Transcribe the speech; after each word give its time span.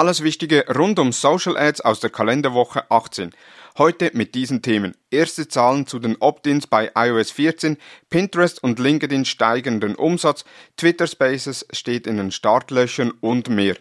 Alles 0.00 0.22
Wichtige 0.22 0.64
rund 0.74 0.98
um 0.98 1.12
Social 1.12 1.58
Ads 1.58 1.82
aus 1.82 2.00
der 2.00 2.08
Kalenderwoche 2.08 2.90
18. 2.90 3.32
Heute 3.76 4.10
mit 4.14 4.34
diesen 4.34 4.62
Themen. 4.62 4.96
Erste 5.10 5.46
Zahlen 5.46 5.86
zu 5.86 5.98
den 5.98 6.16
Opt-ins 6.20 6.66
bei 6.66 6.90
iOS 6.94 7.30
14, 7.32 7.76
Pinterest 8.08 8.62
und 8.62 8.78
LinkedIn 8.78 9.26
steigenden 9.26 9.94
Umsatz, 9.96 10.46
Twitter 10.78 11.06
Spaces 11.06 11.66
steht 11.70 12.06
in 12.06 12.16
den 12.16 12.30
Startlöchern 12.30 13.10
und 13.20 13.50
mehr. 13.50 13.76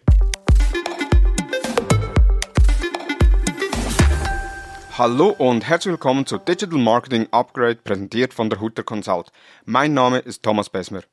Hallo 4.98 5.30
und 5.30 5.66
herzlich 5.66 5.94
willkommen 5.94 6.26
zu 6.26 6.38
Digital 6.38 6.80
Marketing 6.80 7.28
Upgrade, 7.32 7.78
präsentiert 7.78 8.34
von 8.34 8.50
der 8.50 8.60
Hutter 8.60 8.84
Consult. 8.84 9.32
Mein 9.64 9.94
Name 9.94 10.20
ist 10.20 10.44
Thomas 10.44 10.70
Besmer. 10.70 11.04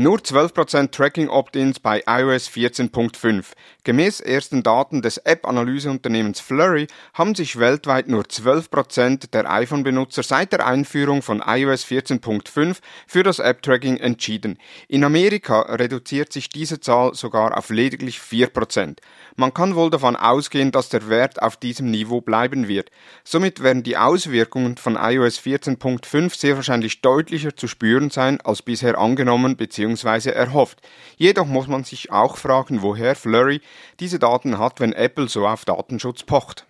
Nur 0.00 0.18
12% 0.18 0.92
Tracking 0.92 1.28
Opt-ins 1.28 1.80
bei 1.80 2.04
iOS 2.06 2.48
14.5. 2.50 3.46
Gemäß 3.82 4.20
ersten 4.20 4.62
Daten 4.62 5.02
des 5.02 5.16
App-Analyseunternehmens 5.16 6.38
Flurry 6.38 6.86
haben 7.14 7.34
sich 7.34 7.58
weltweit 7.58 8.06
nur 8.06 8.22
12% 8.22 9.32
der 9.32 9.50
iPhone-Benutzer 9.50 10.22
seit 10.22 10.52
der 10.52 10.64
Einführung 10.64 11.20
von 11.20 11.42
iOS 11.44 11.84
14.5 11.84 12.76
für 13.08 13.24
das 13.24 13.40
App-Tracking 13.40 13.96
entschieden. 13.96 14.58
In 14.86 15.02
Amerika 15.02 15.62
reduziert 15.62 16.32
sich 16.32 16.48
diese 16.48 16.78
Zahl 16.78 17.14
sogar 17.14 17.58
auf 17.58 17.70
lediglich 17.70 18.20
4%. 18.20 18.98
Man 19.34 19.52
kann 19.52 19.74
wohl 19.74 19.90
davon 19.90 20.14
ausgehen, 20.14 20.70
dass 20.70 20.90
der 20.90 21.08
Wert 21.08 21.42
auf 21.42 21.56
diesem 21.56 21.90
Niveau 21.90 22.20
bleiben 22.20 22.68
wird. 22.68 22.92
Somit 23.24 23.64
werden 23.64 23.82
die 23.82 23.96
Auswirkungen 23.96 24.76
von 24.76 24.94
iOS 24.94 25.40
14.5 25.40 26.38
sehr 26.38 26.54
wahrscheinlich 26.54 27.00
deutlicher 27.00 27.56
zu 27.56 27.66
spüren 27.66 28.10
sein 28.10 28.40
als 28.42 28.62
bisher 28.62 28.96
angenommen 28.96 29.56
bzw 29.56 29.87
bzw. 29.94 30.30
erhofft. 30.30 30.80
Jedoch 31.16 31.46
muss 31.46 31.66
man 31.66 31.84
sich 31.84 32.10
auch 32.12 32.36
fragen, 32.36 32.82
woher 32.82 33.14
Flurry 33.14 33.60
diese 34.00 34.18
Daten 34.18 34.58
hat, 34.58 34.80
wenn 34.80 34.92
Apple 34.92 35.28
so 35.28 35.46
auf 35.46 35.64
Datenschutz 35.64 36.22
pocht. 36.22 36.66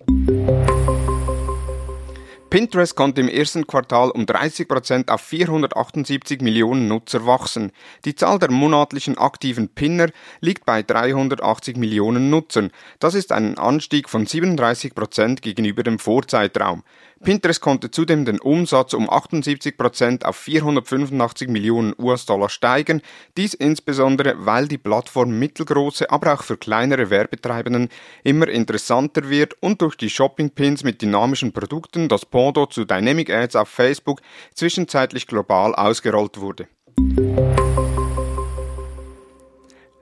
Pinterest 2.50 2.96
konnte 2.96 3.20
im 3.20 3.28
ersten 3.28 3.66
Quartal 3.66 4.10
um 4.10 4.24
30% 4.24 5.10
auf 5.10 5.20
478 5.20 6.40
Millionen 6.40 6.88
Nutzer 6.88 7.26
wachsen. 7.26 7.72
Die 8.06 8.14
Zahl 8.14 8.38
der 8.38 8.50
monatlichen 8.50 9.18
aktiven 9.18 9.68
Pinner 9.68 10.08
liegt 10.40 10.64
bei 10.64 10.82
380 10.82 11.76
Millionen 11.76 12.30
Nutzern. 12.30 12.70
Das 13.00 13.14
ist 13.14 13.32
ein 13.32 13.58
Anstieg 13.58 14.08
von 14.08 14.26
37% 14.26 15.42
gegenüber 15.42 15.82
dem 15.82 15.98
Vorzeitraum. 15.98 16.84
Pinterest 17.22 17.60
konnte 17.60 17.90
zudem 17.90 18.24
den 18.24 18.38
Umsatz 18.38 18.94
um 18.94 19.10
78% 19.10 20.24
auf 20.24 20.36
485 20.36 21.48
Millionen 21.48 21.92
US-Dollar 21.98 22.48
steigen, 22.48 23.02
dies 23.36 23.54
insbesondere, 23.54 24.46
weil 24.46 24.68
die 24.68 24.78
Plattform 24.78 25.36
mittelgroße, 25.36 26.10
aber 26.10 26.34
auch 26.34 26.42
für 26.42 26.56
kleinere 26.56 27.10
Werbetreibenden 27.10 27.88
immer 28.22 28.46
interessanter 28.46 29.28
wird 29.28 29.56
und 29.60 29.82
durch 29.82 29.96
die 29.96 30.10
Shopping-Pins 30.10 30.84
mit 30.84 31.02
dynamischen 31.02 31.52
Produkten 31.52 32.08
das 32.08 32.24
Pendant 32.38 32.72
zu 32.72 32.84
Dynamic 32.84 33.30
Ads 33.30 33.56
auf 33.56 33.68
Facebook 33.68 34.20
zwischenzeitlich 34.54 35.26
global 35.26 35.74
ausgerollt 35.74 36.38
wurde. 36.38 36.68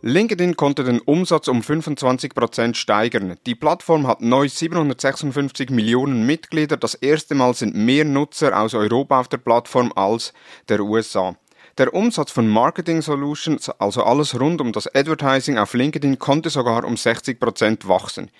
LinkedIn 0.03 0.55
konnte 0.55 0.85
den 0.85 1.01
Umsatz 1.01 1.49
um 1.49 1.63
25% 1.63 2.75
steigern. 2.75 3.37
Die 3.47 3.55
Plattform 3.55 4.07
hat 4.07 4.21
neu 4.21 4.51
756 4.51 5.71
Millionen 5.71 6.27
Mitglieder. 6.27 6.77
Das 6.77 6.95
erste 6.95 7.35
Mal 7.35 7.55
sind 7.55 7.75
mehr 7.75 8.05
Nutzer 8.05 8.61
aus 8.61 8.75
Europa 8.75 9.19
auf 9.19 9.29
der 9.29 9.39
Plattform 9.39 9.91
als 9.97 10.35
der 10.69 10.81
USA. 10.81 11.37
Der 11.79 11.93
Umsatz 11.93 12.31
von 12.31 12.49
Marketing 12.49 13.03
Solutions, 13.03 13.69
also 13.69 14.03
alles 14.03 14.41
rund 14.41 14.63
um 14.63 14.73
das 14.73 14.95
Advertising 14.95 15.59
auf 15.59 15.75
LinkedIn, 15.75 16.19
konnte 16.19 16.49
sogar 16.49 16.85
um 16.85 16.95
60% 16.95 17.87
wachsen. 17.87 18.31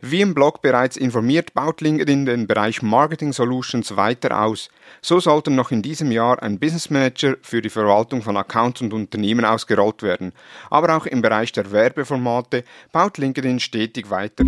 Wie 0.00 0.20
im 0.20 0.32
Blog 0.32 0.62
bereits 0.62 0.96
informiert, 0.96 1.54
baut 1.54 1.80
LinkedIn 1.80 2.24
den 2.24 2.46
Bereich 2.46 2.82
Marketing 2.82 3.32
Solutions 3.32 3.96
weiter 3.96 4.40
aus. 4.40 4.68
So 5.02 5.18
sollten 5.18 5.56
noch 5.56 5.72
in 5.72 5.82
diesem 5.82 6.12
Jahr 6.12 6.40
ein 6.40 6.60
Business 6.60 6.88
Manager 6.88 7.34
für 7.42 7.60
die 7.60 7.70
Verwaltung 7.70 8.22
von 8.22 8.36
Accounts 8.36 8.80
und 8.80 8.92
Unternehmen 8.92 9.44
ausgerollt 9.44 10.04
werden. 10.04 10.32
Aber 10.70 10.96
auch 10.96 11.06
im 11.06 11.20
Bereich 11.20 11.50
der 11.50 11.72
Werbeformate 11.72 12.62
baut 12.92 13.18
LinkedIn 13.18 13.58
stetig 13.58 14.08
weiter. 14.08 14.44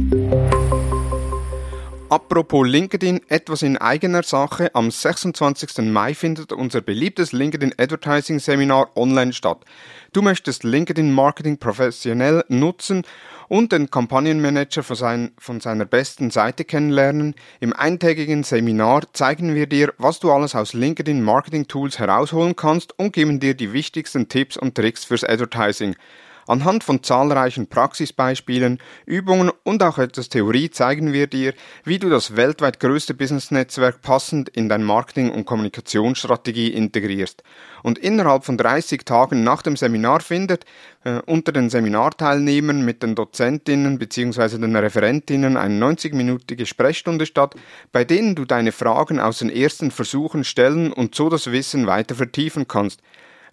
Apropos 2.09 2.65
LinkedIn, 2.65 3.21
etwas 3.27 3.63
in 3.63 3.79
eigener 3.79 4.23
Sache. 4.23 4.73
Am 4.77 4.93
26. 4.93 5.79
Mai 5.91 6.15
findet 6.15 6.53
unser 6.53 6.81
beliebtes 6.81 7.33
LinkedIn 7.33 7.75
Advertising 7.79 8.39
Seminar 8.39 8.97
online 8.97 9.33
statt. 9.33 9.65
Du 10.13 10.23
möchtest 10.23 10.63
LinkedIn 10.63 11.11
Marketing 11.11 11.59
professionell 11.59 12.45
nutzen 12.47 13.03
und 13.49 13.73
den 13.73 13.91
Kampagnenmanager 13.91 14.85
von, 14.85 14.95
sein, 14.95 15.33
von 15.37 15.61
seiner 15.61 15.85
besten 15.85 16.31
Seite 16.31 16.65
kennenlernen. 16.65 17.35
Im 17.59 17.73
eintägigen 17.73 18.45
Seminar 18.45 19.13
zeigen 19.13 19.57
wir 19.57 19.67
dir, 19.67 19.93
was 19.99 20.21
du 20.21 20.31
alles 20.31 20.55
aus 20.55 20.75
LinkedIn 20.75 21.21
Marketing 21.21 21.67
Tools 21.67 21.99
herausholen 21.99 22.55
kannst 22.55 22.97
und 23.01 23.15
geben 23.15 23.41
dir 23.41 23.55
die 23.55 23.73
wichtigsten 23.73 24.29
Tipps 24.29 24.57
und 24.57 24.77
Tricks 24.77 25.05
fürs 25.05 25.25
Advertising. 25.25 25.97
Anhand 26.47 26.85
von 26.85 27.03
zahlreichen 27.03 27.67
Praxisbeispielen, 27.67 28.79
Übungen 29.05 29.51
und 29.65 29.83
auch 29.83 29.99
etwas 29.99 30.29
Theorie 30.29 30.71
zeigen 30.71 31.13
wir 31.13 31.27
dir, 31.27 31.55
wie 31.85 31.99
du 31.99 32.09
das 32.09 32.37
weltweit 32.37 32.79
größte 32.79 33.15
Business-Netzwerk 33.15 34.01
passend 34.01 34.49
in 34.51 34.69
dein 34.69 34.85
Marketing- 34.85 35.33
und 35.33 35.45
Kommunikationsstrategie 35.45 36.69
integrierst. 36.69 37.43
Und 37.83 37.99
innerhalb 37.99 38.45
von 38.45 38.57
30 38.57 39.05
Tagen 39.05 39.43
nach 39.43 39.63
dem 39.63 39.77
Seminar 39.77 40.21
findet 40.21 40.65
äh, 41.05 41.21
unter 41.27 41.53
den 41.53 41.69
Seminarteilnehmern 41.69 42.85
mit 42.85 43.03
den 43.03 43.15
Dozentinnen 43.15 43.99
bzw. 43.99 44.59
den 44.59 44.77
Referentinnen 44.77 45.57
eine 45.57 45.85
90-minütige 45.85 46.67
Sprechstunde 46.67 47.27
statt, 47.27 47.57
bei 47.91 48.05
denen 48.05 48.37
du 48.37 48.45
deine 48.45 48.73
Fragen 48.73 49.19
aus 49.19 49.41
den 49.41 49.51
ersten 49.51 49.91
Versuchen 49.91 50.45
stellen 50.45 50.93
und 50.93 51.15
so 51.15 51.29
das 51.29 51.51
Wissen 51.51 51.87
weiter 51.87 52.15
vertiefen 52.15 52.69
kannst. 52.69 53.01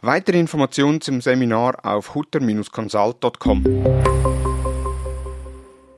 Weitere 0.06 0.38
Informationen 0.38 1.00
zum 1.00 1.22
Seminar 1.22 1.86
auf 1.86 2.14
hutter-consult.com. 2.14 4.53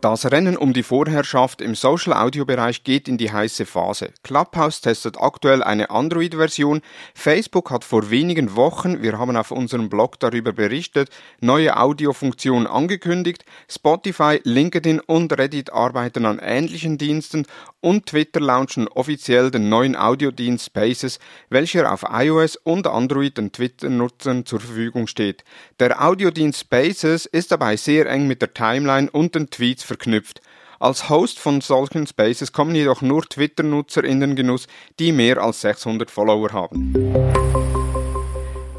Das 0.05 0.31
Rennen 0.31 0.55
um 0.55 0.71
die 0.71 0.83
Vorherrschaft 0.83 1.61
im 1.61 1.73
Social-Audio-Bereich 1.73 2.83
geht 2.83 3.07
in 3.07 3.17
die 3.17 3.31
heiße 3.31 3.65
Phase. 3.65 4.11
Clubhouse 4.21 4.79
testet 4.79 5.19
aktuell 5.19 5.63
eine 5.63 5.89
Android-Version. 5.89 6.81
Facebook 7.15 7.71
hat 7.71 7.83
vor 7.83 8.11
wenigen 8.11 8.55
Wochen, 8.55 9.01
wir 9.01 9.17
haben 9.17 9.35
auf 9.35 9.49
unserem 9.49 9.89
Blog 9.89 10.19
darüber 10.19 10.53
berichtet, 10.53 11.09
neue 11.41 11.75
Audiofunktionen 11.75 12.67
angekündigt. 12.67 13.45
Spotify, 13.67 14.39
LinkedIn 14.43 14.99
und 14.99 15.35
Reddit 15.35 15.73
arbeiten 15.73 16.27
an 16.27 16.37
ähnlichen 16.37 16.99
Diensten 16.99 17.47
und 17.81 18.05
Twitter 18.05 18.39
launchen 18.39 18.87
offiziell 18.87 19.49
den 19.49 19.69
neuen 19.69 19.95
Audiodienst 19.95 20.67
Spaces, 20.67 21.17
welcher 21.49 21.91
auf 21.91 22.05
iOS 22.07 22.57
und 22.57 22.85
Android 22.85 23.39
den 23.39 23.51
Twitter-Nutzern 23.51 24.45
zur 24.45 24.59
Verfügung 24.59 25.07
steht. 25.07 25.43
Der 25.79 26.03
Audiodienst 26.03 26.59
Spaces 26.59 27.25
ist 27.25 27.51
dabei 27.51 27.75
sehr 27.75 28.07
eng 28.07 28.27
mit 28.27 28.43
der 28.43 28.53
Timeline 28.53 29.09
und 29.09 29.33
den 29.33 29.49
Tweets 29.49 29.83
verknüpft. 29.95 30.41
Als 30.79 31.09
Host 31.09 31.39
von 31.39 31.61
solchen 31.61 32.05
Spaces 32.05 32.51
kommen 32.51 32.75
jedoch 32.75 33.01
nur 33.01 33.23
Twitter-Nutzer 33.23 34.03
in 34.03 34.19
den 34.19 34.35
Genuss, 34.35 34.67
die 34.99 35.13
mehr 35.13 35.37
als 35.41 35.61
600 35.61 36.11
Follower 36.11 36.51
haben. 36.51 36.93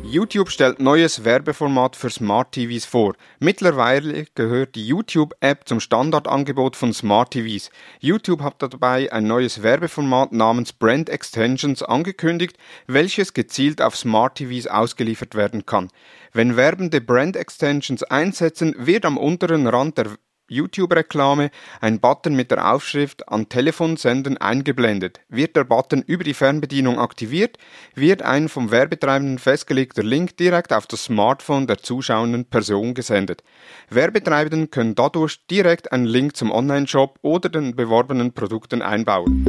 YouTube 0.02 0.50
stellt 0.50 0.78
neues 0.78 1.24
Werbeformat 1.24 1.96
für 1.96 2.10
Smart 2.10 2.52
TVs 2.52 2.84
vor. 2.84 3.14
Mittlerweile 3.40 4.26
gehört 4.34 4.76
die 4.76 4.86
YouTube-App 4.86 5.66
zum 5.66 5.80
Standardangebot 5.80 6.76
von 6.76 6.92
Smart 6.92 7.32
TVs. 7.32 7.70
YouTube 7.98 8.40
hat 8.40 8.62
dabei 8.62 9.12
ein 9.12 9.26
neues 9.26 9.62
Werbeformat 9.62 10.32
namens 10.32 10.72
Brand 10.72 11.10
Extensions 11.10 11.82
angekündigt, 11.82 12.56
welches 12.86 13.34
gezielt 13.34 13.82
auf 13.82 13.96
Smart 13.96 14.36
TVs 14.36 14.68
ausgeliefert 14.68 15.34
werden 15.34 15.66
kann. 15.66 15.88
Wenn 16.32 16.56
Werbende 16.56 17.00
Brand 17.00 17.36
Extensions 17.36 18.04
einsetzen, 18.04 18.76
wird 18.78 19.04
am 19.04 19.18
unteren 19.18 19.66
Rand 19.66 19.98
der 19.98 20.10
YouTube-Reklame 20.48 21.50
ein 21.80 22.00
Button 22.00 22.34
mit 22.34 22.50
der 22.50 22.72
Aufschrift 22.72 23.28
An 23.28 23.48
Telefon 23.48 23.96
senden 23.96 24.36
eingeblendet. 24.36 25.20
Wird 25.28 25.56
der 25.56 25.64
Button 25.64 26.02
über 26.02 26.24
die 26.24 26.34
Fernbedienung 26.34 26.98
aktiviert, 26.98 27.58
wird 27.94 28.22
ein 28.22 28.48
vom 28.48 28.70
Werbetreibenden 28.70 29.38
festgelegter 29.38 30.02
Link 30.02 30.36
direkt 30.36 30.72
auf 30.72 30.86
das 30.86 31.04
Smartphone 31.04 31.66
der 31.66 31.78
zuschauenden 31.78 32.44
Person 32.44 32.94
gesendet. 32.94 33.42
Werbetreibenden 33.90 34.70
können 34.70 34.94
dadurch 34.94 35.46
direkt 35.46 35.92
einen 35.92 36.06
Link 36.06 36.36
zum 36.36 36.50
Online-Shop 36.50 37.18
oder 37.22 37.48
den 37.48 37.74
beworbenen 37.74 38.32
Produkten 38.32 38.82
einbauen. 38.82 39.44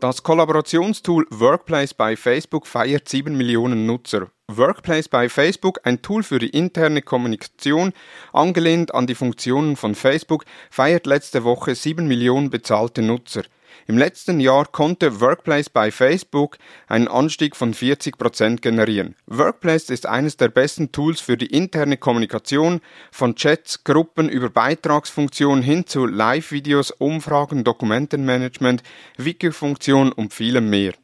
Das 0.00 0.22
Kollaborationstool 0.22 1.26
Workplace 1.30 1.92
bei 1.92 2.14
Facebook 2.14 2.68
feiert 2.68 3.08
7 3.08 3.36
Millionen 3.36 3.84
Nutzer. 3.84 4.28
Workplace 4.50 5.08
bei 5.08 5.28
Facebook, 5.28 5.80
ein 5.84 6.00
Tool 6.00 6.22
für 6.22 6.38
die 6.38 6.48
interne 6.48 7.02
Kommunikation, 7.02 7.92
angelehnt 8.32 8.94
an 8.94 9.06
die 9.06 9.14
Funktionen 9.14 9.76
von 9.76 9.94
Facebook, 9.94 10.46
feiert 10.70 11.06
letzte 11.06 11.44
Woche 11.44 11.74
7 11.74 12.08
Millionen 12.08 12.48
bezahlte 12.48 13.02
Nutzer. 13.02 13.42
Im 13.86 13.98
letzten 13.98 14.40
Jahr 14.40 14.64
konnte 14.64 15.20
Workplace 15.20 15.68
bei 15.68 15.90
Facebook 15.90 16.56
einen 16.88 17.08
Anstieg 17.08 17.56
von 17.56 17.74
40% 17.74 18.62
generieren. 18.62 19.16
Workplace 19.26 19.90
ist 19.90 20.06
eines 20.06 20.38
der 20.38 20.48
besten 20.48 20.92
Tools 20.92 21.20
für 21.20 21.36
die 21.36 21.46
interne 21.46 21.98
Kommunikation 21.98 22.80
von 23.12 23.34
Chats, 23.34 23.84
Gruppen 23.84 24.30
über 24.30 24.48
Beitragsfunktionen 24.48 25.62
hin 25.62 25.86
zu 25.86 26.06
Live-Videos, 26.06 26.90
Umfragen, 26.90 27.64
Dokumentenmanagement, 27.64 28.82
Wiki-Funktion 29.18 30.10
und 30.10 30.32
vielem 30.32 30.70
mehr. 30.70 30.94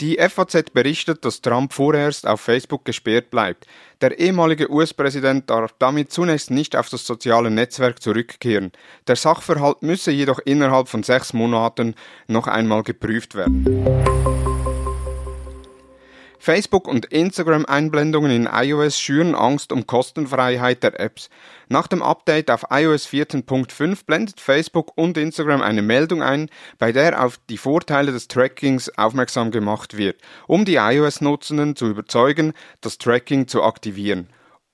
Die 0.00 0.18
FAZ 0.18 0.70
berichtet, 0.74 1.24
dass 1.24 1.40
Trump 1.40 1.72
vorerst 1.72 2.26
auf 2.26 2.42
Facebook 2.42 2.84
gesperrt 2.84 3.30
bleibt. 3.30 3.66
Der 4.02 4.18
ehemalige 4.18 4.70
US-Präsident 4.70 5.48
darf 5.48 5.74
damit 5.78 6.12
zunächst 6.12 6.50
nicht 6.50 6.76
auf 6.76 6.90
das 6.90 7.06
soziale 7.06 7.50
Netzwerk 7.50 8.02
zurückkehren. 8.02 8.72
Der 9.08 9.16
Sachverhalt 9.16 9.82
müsse 9.82 10.10
jedoch 10.10 10.38
innerhalb 10.44 10.88
von 10.88 11.02
sechs 11.02 11.32
Monaten 11.32 11.94
noch 12.26 12.46
einmal 12.46 12.82
geprüft 12.82 13.34
werden. 13.34 13.64
Facebook 16.46 16.86
und 16.86 17.06
Instagram-Einblendungen 17.06 18.30
in 18.30 18.48
iOS 18.48 19.00
schüren 19.00 19.34
Angst 19.34 19.72
um 19.72 19.84
Kostenfreiheit 19.84 20.84
der 20.84 21.00
Apps. 21.00 21.28
Nach 21.68 21.88
dem 21.88 22.04
Update 22.04 22.52
auf 22.52 22.66
iOS 22.70 23.08
14.5 23.08 24.06
blendet 24.06 24.40
Facebook 24.40 24.92
und 24.94 25.18
Instagram 25.18 25.60
eine 25.60 25.82
Meldung 25.82 26.22
ein, 26.22 26.48
bei 26.78 26.92
der 26.92 27.24
auf 27.24 27.40
die 27.50 27.58
Vorteile 27.58 28.12
des 28.12 28.28
Trackings 28.28 28.96
aufmerksam 28.96 29.50
gemacht 29.50 29.96
wird, 29.96 30.20
um 30.46 30.64
die 30.64 30.76
iOS-Nutzenden 30.76 31.74
zu 31.74 31.88
überzeugen, 31.88 32.52
das 32.80 32.98
Tracking 32.98 33.48
zu 33.48 33.64
aktivieren. 33.64 34.28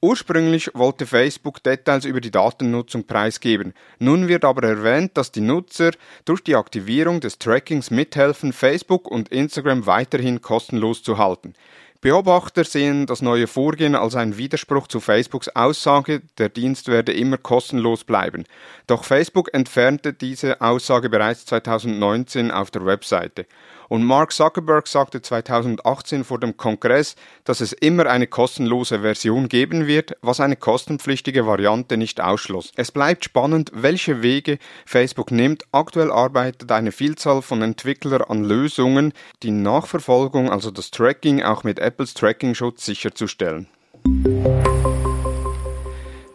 Ursprünglich 0.05 0.69
wollte 0.75 1.07
Facebook 1.07 1.63
Details 1.63 2.05
über 2.05 2.21
die 2.21 2.33
Datennutzung 2.33 3.07
preisgeben. 3.07 3.73
Nun 4.01 4.27
wird 4.27 4.45
aber 4.45 4.67
erwähnt, 4.67 5.17
dass 5.17 5.31
die 5.31 5.41
Nutzer 5.41 5.93
durch 6.25 6.43
die 6.43 6.57
Aktivierung 6.57 7.21
des 7.21 7.39
Trackings 7.39 7.93
mithelfen, 7.93 8.53
Facebook 8.53 9.09
und 9.09 9.29
Instagram 9.29 9.87
weiterhin 9.87 10.43
kostenlos 10.43 11.05
zu 11.05 11.19
halten. 11.19 11.55
Beobachter 12.01 12.65
sehen 12.65 13.07
das 13.07 13.23
neue 13.23 13.47
Vorgehen 13.47 13.95
als 13.95 14.17
einen 14.17 14.37
Widerspruch 14.37 14.89
zu 14.89 14.99
Facebooks 14.99 15.49
Aussage, 15.51 16.23
der 16.37 16.49
Dienst 16.49 16.89
werde 16.89 17.13
immer 17.13 17.39
kostenlos 17.39 18.03
bleiben. 18.03 18.43
Doch 18.89 19.05
Facebook 19.05 19.55
entfernte 19.55 20.13
diese 20.13 20.61
Aussage 20.61 21.11
bereits 21.11 21.47
2019 21.47 22.51
auf 22.51 22.73
der 22.73 22.85
Webseite. 22.85 23.47
Und 23.93 24.05
Mark 24.05 24.33
Zuckerberg 24.33 24.89
sagte 24.89 25.21
2018 25.21 26.25
vor 26.25 26.41
dem 26.41 26.56
Kongress, 26.56 27.15
dass 27.44 27.61
es 27.61 27.75
immer 27.75 28.06
eine 28.06 28.27
kostenlose 28.27 29.00
Version 29.00 29.50
geben 29.50 29.87
wird, 29.87 30.17
was 30.23 30.41
eine 30.41 30.56
kostenpflichtige 30.56 31.47
Variante 31.47 31.99
nicht 31.99 32.19
ausschloss. 32.19 32.73
Es 32.75 32.91
bleibt 32.91 33.23
spannend, 33.23 33.71
welche 33.75 34.23
Wege 34.23 34.56
Facebook 34.87 35.31
nimmt. 35.31 35.65
Aktuell 35.73 36.11
arbeitet 36.11 36.73
eine 36.73 36.91
Vielzahl 36.91 37.43
von 37.43 37.61
Entwicklern 37.61 38.23
an 38.23 38.44
Lösungen, 38.44 39.12
die 39.43 39.50
Nachverfolgung, 39.50 40.50
also 40.50 40.71
das 40.71 40.91
Tracking, 40.91 41.43
auch 41.43 41.62
mit 41.62 41.79
Apples 41.79 42.15
Tracking-Schutz 42.15 42.87
sicherzustellen. 42.87 43.67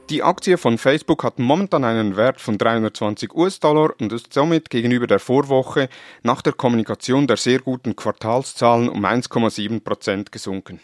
Die 0.10 0.24
Aktie 0.24 0.58
von 0.58 0.78
Facebook 0.78 1.26
hat 1.26 1.38
momentan 1.38 1.84
einen 1.84 2.16
Wert 2.16 2.40
von 2.40 2.58
320 2.58 3.36
US-Dollar 3.36 3.90
und 4.00 4.14
ist 4.14 4.32
somit 4.32 4.70
gegenüber 4.70 5.06
der 5.06 5.20
Vorwoche 5.20 5.90
nach 6.24 6.42
der 6.42 6.54
Kommunikation 6.54 7.28
der 7.28 7.36
sehr 7.36 7.60
guten 7.60 7.94
Quartalszahlen 7.94 8.88
um 8.88 9.04
1,7% 9.04 10.32
gesunken. 10.32 10.80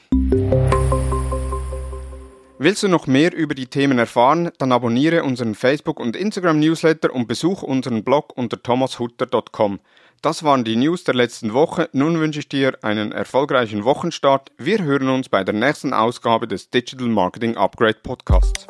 Willst 2.59 2.83
du 2.83 2.89
noch 2.89 3.07
mehr 3.07 3.33
über 3.33 3.55
die 3.55 3.67
Themen 3.67 3.97
erfahren, 3.97 4.51
dann 4.57 4.73
abonniere 4.73 5.23
unseren 5.23 5.55
Facebook- 5.55 6.01
und 6.01 6.17
Instagram-Newsletter 6.17 7.13
und 7.13 7.27
besuche 7.27 7.65
unseren 7.65 8.03
Blog 8.03 8.37
unter 8.37 8.61
thomashutter.com. 8.61 9.79
Das 10.21 10.43
waren 10.43 10.65
die 10.65 10.75
News 10.75 11.05
der 11.05 11.15
letzten 11.15 11.53
Woche. 11.53 11.89
Nun 11.93 12.19
wünsche 12.19 12.39
ich 12.39 12.49
dir 12.49 12.77
einen 12.81 13.13
erfolgreichen 13.13 13.85
Wochenstart. 13.85 14.51
Wir 14.57 14.83
hören 14.83 15.09
uns 15.09 15.29
bei 15.29 15.45
der 15.45 15.53
nächsten 15.53 15.93
Ausgabe 15.93 16.47
des 16.47 16.69
Digital 16.69 17.07
Marketing 17.07 17.55
Upgrade 17.57 17.99
Podcasts. 18.03 18.65